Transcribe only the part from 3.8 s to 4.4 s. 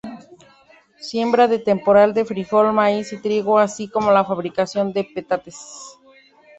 como la